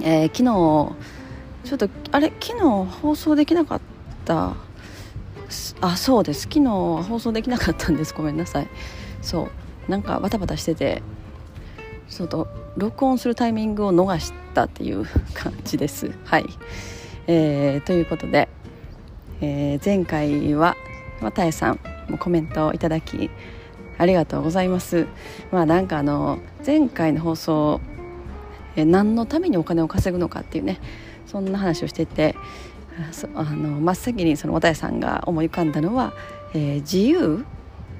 [0.00, 0.44] えー、昨日
[1.64, 2.64] ちょっとあれ昨日
[3.02, 3.80] 放送できなかっ
[4.24, 4.54] た。
[5.80, 6.42] あそうです。
[6.42, 6.68] 昨日
[7.02, 8.14] 放送できなかったんです。
[8.14, 8.68] ごめんなさい。
[9.20, 9.48] そ
[9.88, 9.90] う。
[9.90, 11.02] なんかバタバタしてて
[12.08, 15.04] ちょっと録音するタイミングを逃したっていう
[15.34, 16.12] 感じです。
[16.24, 16.46] はい、
[17.26, 18.48] えー、ということで、
[19.40, 20.76] えー、前回は
[21.20, 23.30] 綿江さんもコメントをいただき
[23.98, 25.06] ありがとうございます。
[25.50, 27.80] まあなんかあの前回の放送
[28.76, 30.80] え何のためにお金を稼ぐのかっていうね
[31.26, 32.34] そんな話をしてて
[33.34, 36.12] あの真っ先にその綿谷さんが思い浮かんだのは、
[36.54, 37.44] えー、自由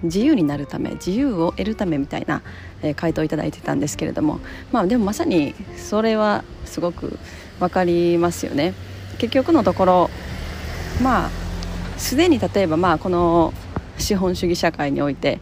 [0.02, 2.42] 自由になるため自由を得るためみたいな、
[2.82, 4.40] えー、回答をいただいてたんですけれども
[4.72, 7.18] まあでもまさにそれはすごく
[7.58, 8.72] 分かりますよね。
[9.18, 10.10] 結局のところ
[11.02, 11.30] まあ
[11.98, 13.52] すでに例えばまあこの
[13.98, 15.40] 資本主義社会において、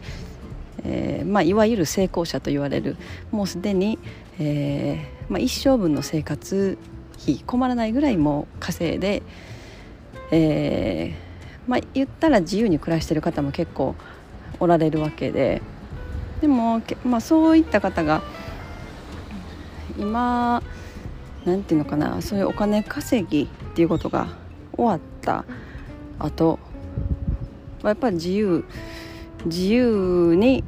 [0.83, 2.97] えーまあ、いわゆる成功者と言われる
[3.31, 3.97] もうすでに、
[4.37, 6.77] えーまあ、一生分の生活
[7.21, 9.21] 費困らないぐらいも稼いで、
[10.31, 13.95] えーまあ、言ったら自由に暮らしてる方も結構
[14.59, 15.61] おられるわけで
[16.41, 18.23] でも、まあ、そういった方が
[19.97, 20.63] 今
[21.45, 24.29] なんていうのかなそういうお金稼ぎっていうことが
[24.75, 25.45] 終わった
[26.17, 26.59] 後
[27.83, 28.65] やっぱり自由
[29.45, 30.63] 自由に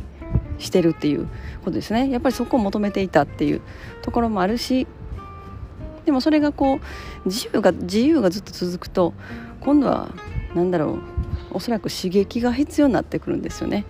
[0.57, 1.27] してるっていう
[1.63, 2.09] ことですね。
[2.09, 3.61] やっぱりそこを求めていたっていう
[4.01, 4.87] ところもあるし
[6.05, 9.13] でもそれがこう自由が自由がずっと続くと
[9.59, 10.09] 今度は
[10.55, 10.99] 何だろう
[11.51, 13.85] おそらく刺激が必要になってくるんですよね。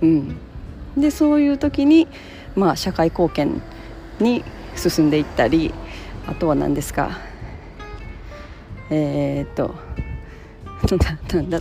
[0.00, 0.36] うん、
[0.96, 2.06] でそういう時に、
[2.54, 3.62] まあ、社会貢献
[4.20, 5.72] に進んでいったり
[6.26, 7.10] あとは何ですか？
[8.90, 9.74] えー、っと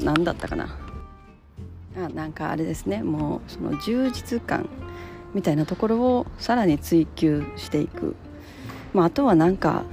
[0.03, 0.77] 何だったかな？
[1.97, 3.03] あなんかあれですね。
[3.03, 4.67] もうその充実感
[5.33, 8.15] みたいなところをさらに追求していく、
[8.93, 9.83] まあ、あとはなんか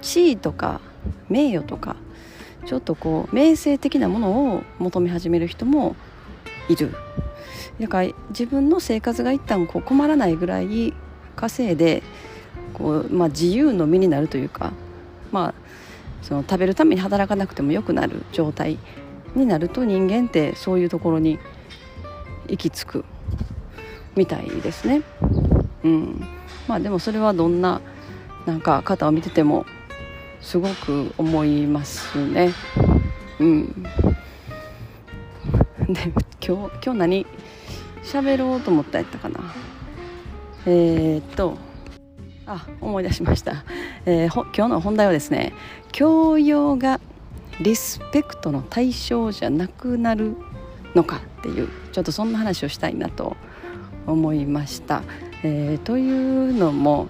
[0.00, 0.80] 地位とか
[1.28, 1.96] 名誉とか
[2.66, 5.96] ちょっとこう名声的なものを求め始める人も
[6.68, 6.92] いる。
[7.80, 10.92] だから自分の生活が一旦こう困らないぐらい
[11.34, 12.02] 稼いで
[12.74, 14.72] こう、まあ、自由の身になるというか、
[15.32, 15.54] まあ、
[16.22, 18.78] その食べるために働かなくてもよくなる状態。
[19.34, 21.38] になると人間ってそういうところに
[22.48, 23.04] 行き着く
[24.16, 25.02] みたいですね。
[25.84, 26.24] うん、
[26.68, 27.80] まあでもそれはどんな
[28.46, 29.66] なんか方を見てても
[30.40, 32.52] すごく思いますね。
[33.38, 33.82] うん。
[35.88, 36.12] で
[36.46, 37.26] 今日今日何
[38.02, 39.40] 喋ろうと思ったやったかな。
[40.66, 41.56] えー、っと
[42.46, 43.64] あ思い出しました、
[44.04, 45.52] えー、今日の本題はですね
[45.90, 47.00] 教養が
[47.62, 50.36] リスペクトの対象じゃなくなる
[50.94, 53.36] のかっていうちょっとそんな話をしたいなと
[54.06, 55.02] 思いました。
[55.44, 57.08] えー、というのも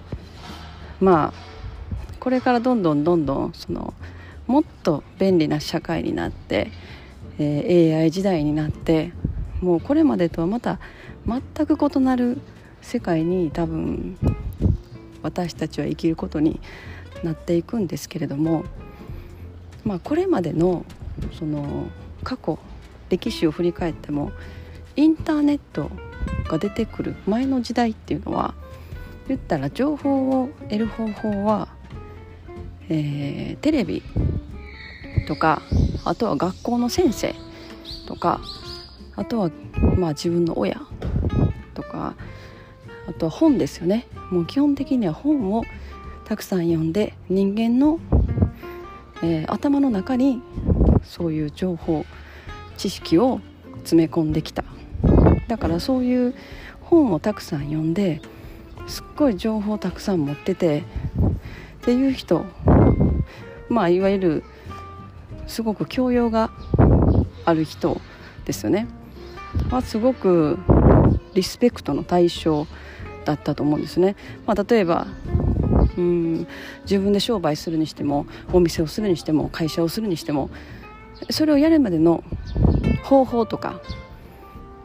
[1.01, 1.43] まあ
[2.19, 3.95] これからどんどんどんどんその
[4.47, 6.71] もっと便利な社会になって、
[7.39, 9.13] えー、AI 時代になって
[9.61, 10.79] もうこれまでとはまた
[11.27, 12.39] 全く異なる
[12.81, 14.19] 世界に多分
[15.23, 16.61] 私たちは生きることに
[17.23, 18.65] なっていくんですけれども
[19.85, 20.85] まあ、これまでの
[21.39, 21.87] その
[22.23, 22.59] 過去
[23.11, 24.33] 歴史を振り返っても
[24.97, 25.91] インターネット
[26.49, 28.55] が出てくる前の時代っていうのは
[29.29, 31.69] 言ったら情報を得る方法は、
[32.89, 34.03] えー、テレビ
[35.27, 35.63] とか
[36.05, 37.35] あとは学校の先生
[38.07, 38.41] とか
[39.17, 39.51] あとは
[39.97, 40.81] まあ自分の親
[41.75, 42.15] とか
[43.09, 44.07] あとは本ですよね。
[44.31, 45.65] もう基本的には本を
[46.25, 47.99] たくさん読んで人間の
[49.23, 50.43] えー、頭の中に
[51.05, 52.05] そういう情報
[52.77, 53.41] 知識を
[53.79, 54.65] 詰め込んできた。
[55.49, 56.35] だからそういう
[56.81, 58.21] 本をたくさん読んで
[58.87, 60.83] すっごい情報をたくさん持っててっ
[61.83, 62.45] ていう人
[63.69, 64.45] まあいわゆる
[65.47, 66.51] すごく教養が
[67.45, 68.01] ある人
[68.45, 68.87] ですよね。
[69.71, 70.59] はすごく
[71.35, 72.67] リスペクトの対象
[73.25, 74.17] だったと思うんですね、
[74.47, 75.07] まあ、例えば
[75.97, 76.47] うん。
[76.83, 80.51] 自分で商売するにしてもお店をするにしても会社をするにしても
[81.31, 82.25] それをやるまでの
[83.05, 83.81] 方法とか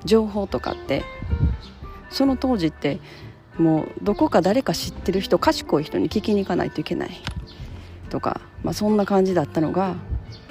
[0.06, 1.04] 情報とかって
[2.10, 3.00] その当時って
[3.58, 7.12] もうどこか誰か知ってる人賢い人に聞きに行かないといけない
[8.10, 9.96] とか、まあ、そんな感じだったのが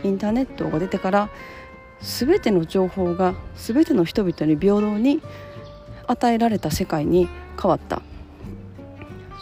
[0.02, 1.30] インターネットが出てから
[2.00, 5.22] 全ての情報が全ての人々に平等に
[6.06, 7.28] 与えられた世界に
[7.60, 8.02] 変わった。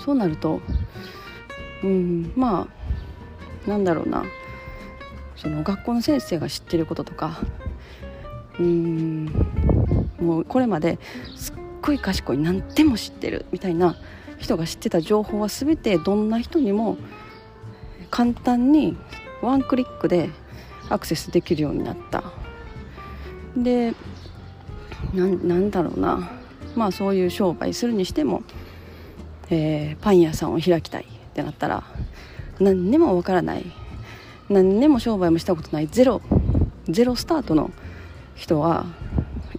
[0.05, 0.61] そうなると
[1.85, 2.33] うん。
[2.35, 2.67] ま
[3.67, 4.25] あなんだろうな。
[5.37, 7.39] その学校の先生が知ってることとか。
[8.59, 9.27] うん。
[10.21, 10.99] もうこれまで
[11.37, 13.97] すっごい賢い何でも知ってるみたいな。
[14.37, 16.99] 人が知ってた情報は全てどんな人にも
[18.11, 18.97] 簡単に
[19.43, 20.31] ワンクリックで
[20.91, 22.25] アクセスできるようになった。
[23.57, 23.95] で
[25.15, 26.31] なんだろうな。
[26.75, 28.43] まあそういう商売するにしても、
[29.51, 31.07] えー、パン屋さんを開きたい。
[31.35, 31.83] ってなったら
[32.61, 33.65] 何にもわからない。
[34.49, 35.89] 何にも商売もしたことない。
[35.89, 36.23] ゼロ。
[36.89, 37.73] ゼロスタートの
[38.37, 38.87] 人は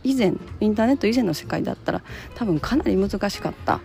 [0.03, 2.01] 以前インターネット以前の世界だったら
[2.35, 3.81] 多分かなり難しかった。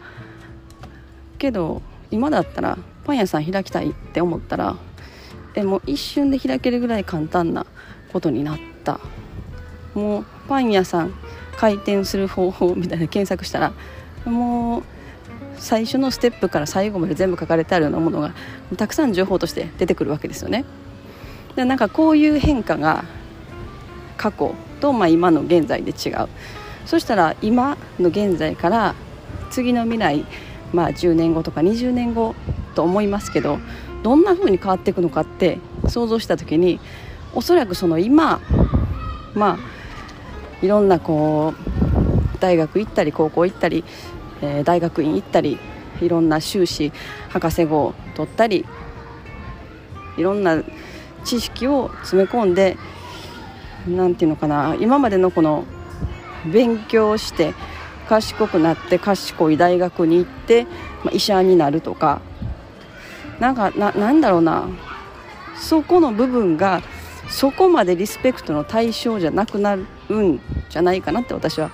[1.38, 1.82] けど
[2.12, 4.76] 今だったらパン屋さん開きたいって思ったら
[5.56, 7.66] えもう一瞬で開けるぐらい簡単な
[8.12, 9.00] ことになった。
[9.94, 11.12] もうパン屋さん
[11.56, 13.72] 開店する方法みたいな検索したら
[14.24, 14.82] もう
[15.60, 18.32] 最初のステップから最後まで全部書かれてあるようなものが
[18.76, 20.64] たくさん情報として出てくるわけですよね。
[21.54, 23.04] でなんかこういう変化が
[24.16, 26.28] 過去と、まあ、今の現在で違う
[26.86, 28.94] そしたら今の現在から
[29.50, 30.24] 次の未来、
[30.72, 32.34] まあ、10年後とか20年後
[32.74, 33.58] と思いますけど
[34.02, 35.58] どんな風に変わっていくのかって
[35.88, 36.80] 想像した時に
[37.34, 38.40] おそらくその今
[39.34, 43.84] まあいろんなこう大学行ったり高校行ったり、
[44.42, 45.58] えー、大学院行ったり
[46.00, 46.92] いろんな修士
[47.28, 48.64] 博士号を取ったり
[50.16, 50.62] いろんな
[51.24, 52.76] 知識を詰め込んで
[53.86, 55.64] 何て言うのかな今までのこの
[56.50, 57.54] 勉強して
[58.08, 60.64] 賢くなって賢い大学に行って、
[61.04, 62.20] まあ、医者になるとか
[63.38, 64.68] なんかななんだろうな
[65.56, 66.82] そこの部分が
[67.28, 71.70] そこまでリスペクトの対象じゃなくなるんじゃないかなって私は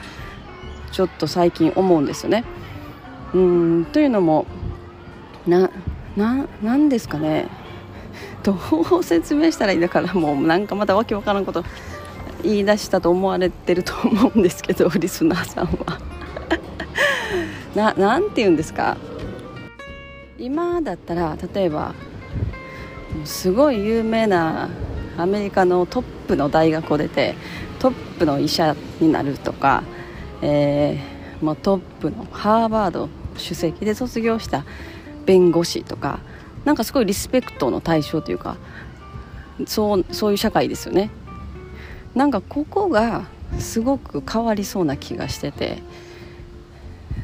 [0.96, 2.42] ちょっと最近思うんですよね。
[3.34, 4.46] うんというのも
[5.46, 5.70] な
[6.16, 7.48] ななんですかね。
[8.42, 8.56] ど
[8.98, 11.64] う説明したらいいんだからもうなんかまたわけわからんこと
[12.42, 16.00] 言い出したと思われてると思うんですけどリスナーさんは。
[17.76, 18.96] ななんて言うんですか。
[20.38, 21.94] 今だったら例えば
[23.26, 24.70] すごい有名な
[25.18, 27.34] アメリカのトップの大学を出て
[27.80, 29.82] トップの医者になるとか、
[30.42, 34.64] えー、もうトップのハーバード首席で卒業した
[35.24, 36.20] 弁護士とか
[36.64, 38.56] なんかすごいリスペクトの対象というか
[39.66, 41.10] そうそういう社会ですよね。
[42.14, 43.26] なんかここが
[43.58, 45.82] すごく変わりそうな気がしてて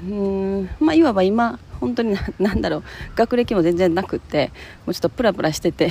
[0.08, 2.82] うんまあいわば今本当に何だろう
[3.16, 4.52] 学歴も全然なくって
[4.86, 5.90] もうちょっとプラプラしてて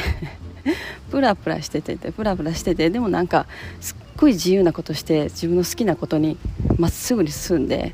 [1.11, 3.47] プラプラしててプラプラしててでもなんか
[3.79, 6.37] すっごい自由なことして自分の好きなことに
[6.81, 7.93] まっすぐに進んで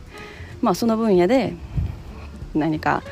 [0.62, 1.54] まあその分野で
[2.56, 3.04] 何か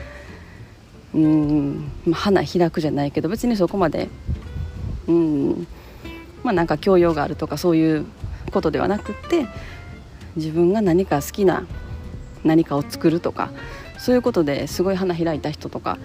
[1.14, 4.08] うん、ま、花開くじゃないけど別にそこまで
[5.08, 5.68] うん
[6.44, 8.06] まあ、なんか教養があるとかそういう
[8.52, 9.48] ことではなくって
[10.36, 11.66] 自分が何か好きな
[12.44, 13.50] 何かを作るとか
[13.98, 15.98] そういうことですごい花開いた人とか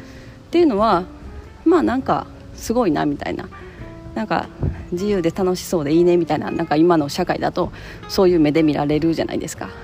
[0.48, 1.04] っていうのは
[1.64, 3.48] まあなんかすごいなみたいな
[4.20, 4.50] なんか
[4.92, 7.72] 自由で楽しそうでいいねみたいななんか今の社会だと
[8.06, 9.68] そういう目で見られるじゃないですか。
[9.68, 9.76] だか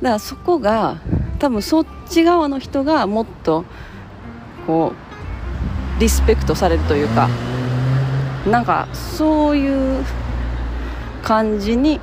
[0.00, 1.00] らそこが
[1.40, 3.64] 多分そっち側の人がもっと
[4.64, 4.92] こ
[5.98, 7.28] うリスペクトされるというか
[8.48, 10.04] なんかそういう
[11.24, 11.98] 感じに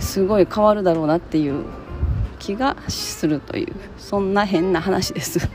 [0.00, 1.64] すごい変わるだろうなっていう
[2.40, 5.48] 気がするというそんな変な話です。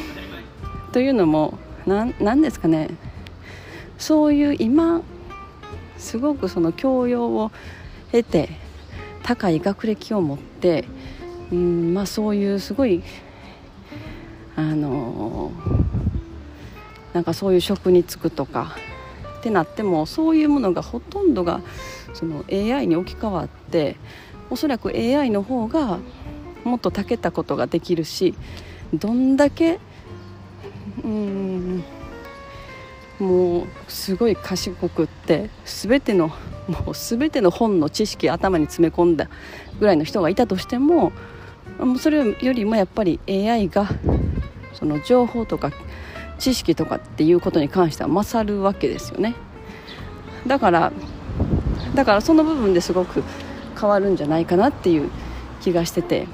[0.92, 2.90] というのも何ですかね。
[4.00, 5.02] そういう今
[5.98, 7.52] すごくその教養を
[8.10, 8.48] 得て
[9.22, 10.86] 高い学歴を持って
[11.52, 13.02] うんまあそういうすごい
[14.56, 15.52] あの
[17.12, 18.74] なんかそういう職に就くとか
[19.38, 21.60] ってなってもそういうものがほとんどが
[22.14, 23.96] その AI に置き換わって
[24.48, 25.98] おそらく AI の方が
[26.64, 28.34] もっと長けたことができるし
[28.94, 29.78] どんだけ
[31.04, 31.84] うん
[33.20, 36.28] もうすごい賢くって全ての
[36.68, 39.28] もう全ての本の知識頭に詰め込んだ
[39.78, 41.12] ぐらいの人がいたとしても
[41.98, 43.88] それよりもやっぱり AI が
[44.72, 45.70] その情報とか
[46.38, 49.34] 知識とかっていうことに関しては勝るわけですよね。
[50.46, 50.92] だから
[51.94, 53.22] だからその部分ですごく
[53.78, 55.10] 変わるんじゃないかなっていう
[55.60, 56.26] 気がしてて。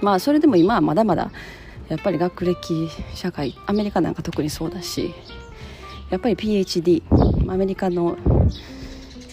[0.00, 1.30] まあそれでも今はまだまだ
[1.88, 5.14] やっぱり学歴社会アメリカなんか特にそうだし
[6.10, 7.02] やっぱり PhD
[7.50, 8.16] アメリカの、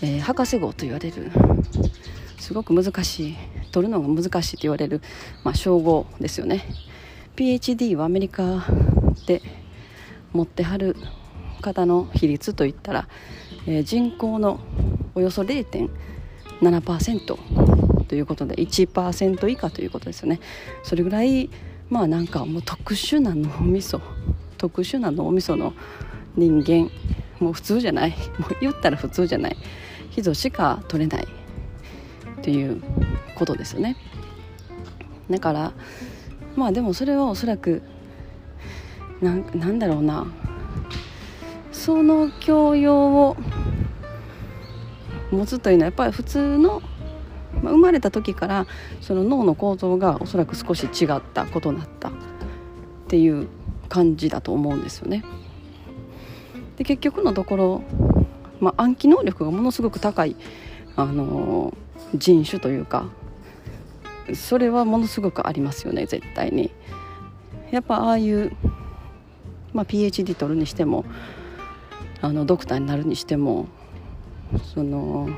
[0.01, 1.31] えー、博士号と言われる
[2.39, 3.38] すごく難しい
[3.72, 5.01] 取るのが難しいと言われる、
[5.43, 6.65] まあ、称号ですよね。
[7.36, 8.65] PhD はアメリカ
[9.25, 9.41] で
[10.34, 10.98] 持ってはる
[11.62, 13.08] 方の比率といったら、
[13.67, 14.60] えー、人口の
[15.15, 17.38] およそ0.7%
[18.08, 20.39] ということで1%以下ということですよね。
[20.84, 21.50] それぐらい
[21.91, 24.01] まあなんかもう特殊な脳みそ
[24.57, 25.74] 特殊な脳みその
[26.36, 26.89] 人間
[27.39, 28.12] もう普通じゃない。
[28.39, 29.57] もう言ったら普通じゃない。
[30.10, 31.27] 人しか取れない
[32.41, 32.81] という
[33.36, 33.98] ことですよね。
[35.29, 35.74] だから
[36.55, 37.81] まあでもそれはおそらく
[39.21, 40.25] なんだろうな。
[41.71, 43.38] その教養を
[45.31, 46.81] 持つというのはやっぱり普通の、
[47.61, 48.67] まあ、生まれた時から
[49.01, 52.11] その脳の構造がおそらく少し違ったことになったっ
[53.07, 53.47] ていう
[53.89, 55.23] 感じだと思うんですよね。
[56.77, 57.81] で結局のところ、
[58.59, 60.35] まあ、暗記能力がものすごく高い、
[60.95, 63.09] あのー、人種というか
[64.33, 66.71] それはものすごくありますよね絶対に。
[67.71, 68.51] やっぱああいう、
[69.73, 71.05] まあ、PhD 取るにしても
[72.21, 73.67] あのドクターになるにしても
[74.73, 75.29] その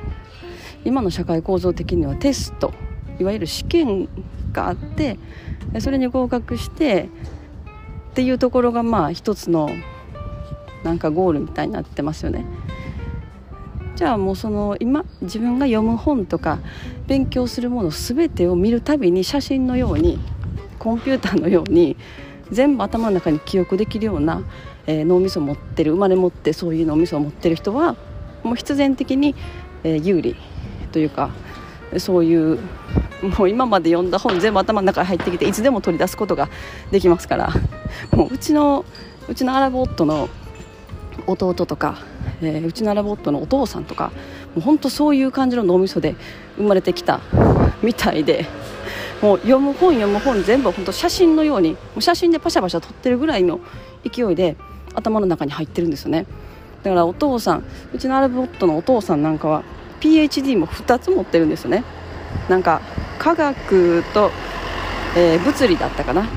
[0.85, 2.73] 今の社会構造的にはテスト
[3.19, 4.09] いわゆる試験
[4.51, 5.17] があって
[5.79, 7.09] それに合格して
[8.11, 9.69] っていうところがまあ一つの
[10.83, 12.45] なんかゴールみたいになってますよね。
[13.95, 16.59] じゃあもうその今自分が読む本とか
[17.07, 20.19] 勉強するもの全てを見るたびに写真のように
[20.79, 21.95] コンピューターのように
[22.51, 24.43] 全部頭の中に記憶できるような、
[24.87, 27.95] えー、脳みそを持ってる生まれ持ってそういう脳みそを持ってる人は
[28.43, 29.35] もう必然的に、
[29.83, 30.35] えー、有利
[30.93, 31.31] というか
[31.97, 32.59] そういう
[33.37, 36.49] もう今まで読んだ本全部頭の中に入ってきていつでも取り出すことが
[36.91, 37.53] できますから
[38.11, 38.85] もううちの
[39.27, 40.29] うちのアラブ夫の
[41.27, 41.99] 弟とか、
[42.41, 44.11] えー、うちのアラブ夫のお父さんとか
[44.55, 46.15] もう本当そういう感じの脳みそで
[46.57, 47.21] 生まれてきた
[47.81, 48.45] みたいで
[49.21, 53.61] もう読む本読む本全部本当写真のようにもう写真でパシャパシャ撮ってるぐらいの
[54.03, 54.57] 勢いで
[54.93, 56.25] 頭の中に入ってるんですよね。
[56.83, 59.63] だからお父さんうちのアラブ夫のお父さんなんかは
[60.03, 61.85] PhD も2つ持ってるんですよね。
[62.49, 62.81] なんか
[63.19, 64.31] 科学と、
[65.15, 66.27] えー、物理だったかな。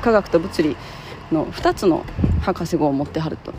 [0.00, 0.76] 科学と物理
[1.32, 2.04] の2つの
[2.40, 3.52] 博士号を持ってはると。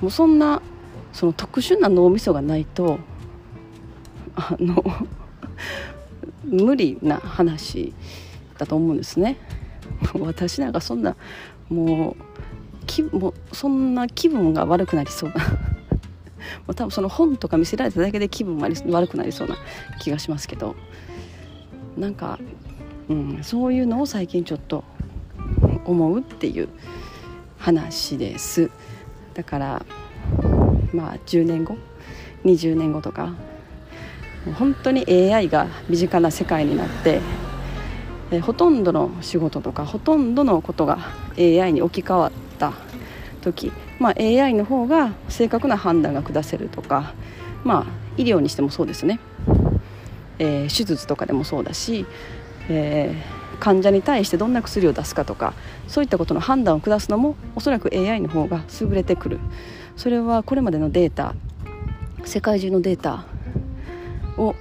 [0.00, 0.62] もうそんな
[1.12, 2.98] その特殊な脳みそがないと
[4.34, 4.82] あの
[6.42, 7.92] 無理な話
[8.56, 9.36] だと思うんですね。
[10.18, 11.16] 私なんかそんな
[11.68, 12.16] も
[12.82, 15.51] うきもうそんな気分が悪くなりそうな
[16.66, 19.56] もう多分その本とか見せられただけで気分悪くなりそうな
[20.00, 20.76] 気がしますけど
[21.96, 22.38] なんか、
[23.08, 24.84] うん、そういうのを最近ちょっと
[25.84, 26.68] 思うっていう
[27.58, 28.70] 話です。
[29.34, 29.86] だから
[30.92, 31.76] まあ10年後
[32.44, 33.34] 20年後とか
[34.58, 37.20] 本当に AI が身近な世界になって
[38.32, 40.98] えほとんどの仕事とかほとんどのことが
[41.38, 42.72] AI に置き換わった
[43.42, 47.12] 時、まあ、AI の方が正確な判断が下せるとか、
[47.64, 49.20] まあ、医療にしてもそうですね、
[50.38, 52.06] えー、手術とかでもそうだし、
[52.70, 55.52] えー、患者に対してどんな薬を出すかとか
[55.88, 59.40] そういったことの判断を下すのもおそらく AI の方が優れてくる。
[59.96, 61.34] それはこれまでのデータ
[62.24, 63.26] 世界中のデータ
[64.38, 64.54] を、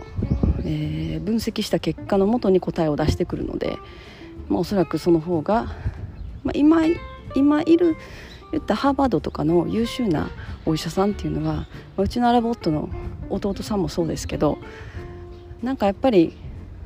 [0.60, 3.78] えー、分析した結果のもとに答えを出してくるので、
[4.50, 5.64] まあ、おそらくその方が、
[6.44, 6.82] まあ、今
[7.36, 7.96] 今いる
[8.51, 10.29] 言ったハーバードとかの優秀な
[10.65, 11.67] お医者さんっていうのは
[11.98, 12.89] うちのアラボットの
[13.29, 14.58] 弟さんもそうですけど
[15.62, 16.36] なんかやっぱり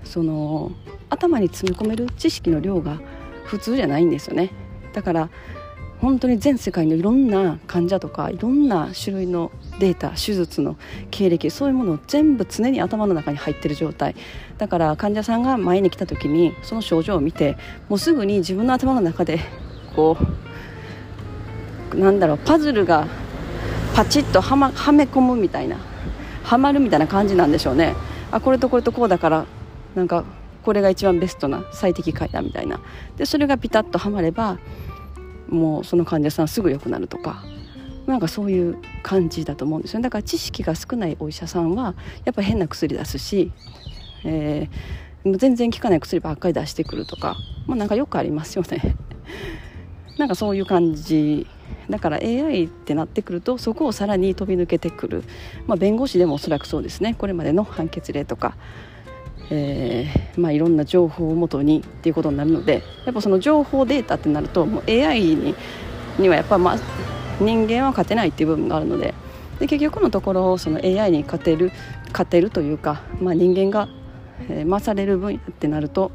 [0.04, 0.72] その
[1.10, 3.00] 頭に詰め込める知識の量が
[3.46, 4.52] 普通じゃないんですよね。
[4.94, 5.30] だから
[6.02, 10.76] 本当に全世界のいろんな患者とかいろんな種類のデータ手術の
[11.10, 14.16] 経歴そういうものを全部常に頭の中に入ってる状態。
[14.58, 17.58] だから患者さんが前に来た時にその症状を見て
[17.90, 19.40] もうすぐに自分の頭の中で
[19.96, 20.55] こう
[21.94, 23.08] なんだろうパズルが
[23.96, 25.78] パチッとは,、ま、はめ込むみたいな
[26.44, 27.96] はまるみたいな感じなんでしょうね。
[28.32, 29.46] あこれとこれとこうだから
[29.96, 30.24] なんか
[30.64, 32.80] これが一番ベストな最適解だみたいな。
[33.18, 34.58] でそれがピタッとはまれば
[35.48, 37.44] もうその患者さんすぐ良くなるとか
[38.08, 40.04] なんかそういう感じだと思うんですよね。
[40.04, 43.52] だから知識が少ないお医者さんはやっぱ変な薬出すし、
[44.24, 48.96] えー、全然効かない薬ばっかり出してくるとか、まあ、なんかよくありますよね。
[50.18, 51.48] なんかそういう感じ
[51.90, 55.24] だから AI ってなってくるとそこをさらに飛び抜けてくる、
[55.68, 58.56] まあ、弁護士でもおそらくそうですねこれまでの判決例とか
[59.52, 65.56] えー、まあ、いろんな情報をもとにっていうことになるのでやっぱその情報データってなるともう AI に
[66.18, 66.78] にはやっぱ、まあ、
[67.40, 69.14] 人間は勝てないっていう部分があるので
[69.60, 71.72] で結局のところその AI に勝てる
[72.08, 73.88] 勝てるというか、まあ、人間が、
[74.50, 76.12] えー、勝れる分野ってなると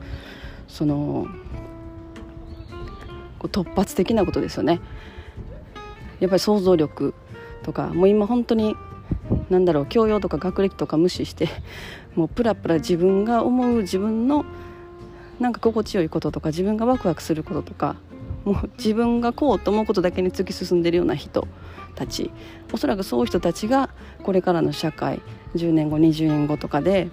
[0.67, 1.27] その
[3.39, 4.81] 突発的なことですよね。
[6.21, 7.15] やっぱり想像力
[7.63, 8.77] とかもう今本当に
[9.49, 11.49] 何だろう教養とか学歴とか無視して
[12.15, 14.45] もうプラプラ自分が思う自分の
[15.39, 17.97] なんか心地よいこととか自分がワクワクすることとか
[18.45, 21.47] もう自分がこうと思うことだけに突き進んでるような人
[21.95, 22.31] たち。
[22.73, 23.91] おそらくそういう人たちが
[24.23, 25.21] これからの社会
[25.57, 27.09] 10年後20年後とかで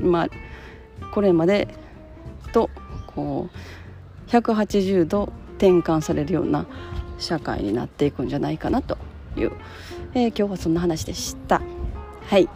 [0.00, 0.28] まあ
[1.12, 1.68] これまで
[2.52, 2.70] と
[3.06, 3.48] こ
[4.28, 6.66] う180度転換されるような
[7.18, 8.98] 社会になっていくんじゃないかなと
[9.36, 9.52] いう、
[10.14, 11.60] えー、今日はそんな話でした。
[12.28, 12.48] はい、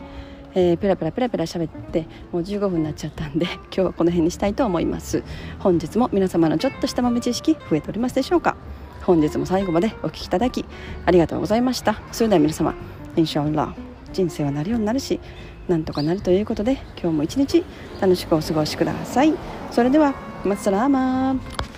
[0.54, 5.22] えー、ペラペラペラペラ喋ってもう15分になっちゃったんで 今日はこの辺にしたいと思います。
[5.58, 8.56] 本日も皆様のちょっとした豆知識増えておりますでしょうか？
[9.02, 10.64] 本日も最後までお聴きいただき
[11.06, 12.00] ありがとうございました。
[12.12, 12.74] それでは皆様
[13.16, 13.74] インシャアラ
[14.12, 15.20] 人生はなるようになるし
[15.68, 17.64] なんとかなるということで今日も一日
[18.00, 19.32] 楽しくお過ごしください。
[19.70, 20.14] それでは
[20.44, 21.69] マッサラーマー。